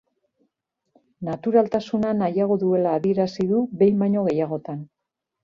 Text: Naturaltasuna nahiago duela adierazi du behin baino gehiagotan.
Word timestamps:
Naturaltasuna 1.27 2.15
nahiago 2.23 2.57
duela 2.65 2.95
adierazi 3.01 3.47
du 3.53 3.61
behin 3.83 4.03
baino 4.03 4.27
gehiagotan. 4.31 4.83